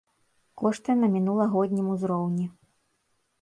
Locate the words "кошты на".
0.61-1.09